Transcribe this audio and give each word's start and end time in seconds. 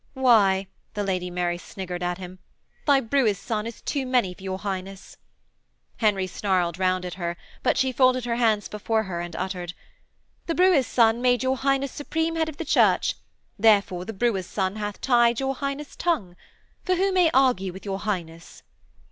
'Why,' 0.15 0.65
the 0.95 1.03
Lady 1.03 1.29
Mary 1.29 1.59
sniggered 1.59 2.01
at 2.01 2.17
him, 2.17 2.39
'thy 2.87 3.01
brewer's 3.01 3.37
son 3.37 3.67
is 3.67 3.83
too 3.83 4.03
many 4.07 4.33
for 4.33 4.41
your 4.41 4.57
Highness.' 4.57 5.17
Henry 5.97 6.25
snarled 6.25 6.79
round 6.79 7.05
at 7.05 7.13
her; 7.13 7.37
but 7.61 7.77
she 7.77 7.91
folded 7.91 8.25
her 8.25 8.37
hands 8.37 8.67
before 8.67 9.03
her 9.03 9.19
and 9.21 9.35
uttered: 9.35 9.73
'The 10.47 10.55
brewer's 10.55 10.87
son 10.87 11.21
made 11.21 11.43
your 11.43 11.57
Highness 11.57 11.91
Supreme 11.91 12.35
Head 12.35 12.49
of 12.49 12.57
the 12.57 12.65
Church. 12.65 13.13
Therefore, 13.59 14.03
the 14.03 14.13
brewer's 14.13 14.47
son 14.47 14.77
hath 14.77 14.99
tied 15.01 15.39
your 15.39 15.53
Highness' 15.53 15.95
tongue. 15.95 16.35
For 16.83 16.95
who 16.95 17.13
may 17.13 17.29
argue 17.31 17.71
with 17.71 17.85
your 17.85 17.99
Highness?' 17.99 18.63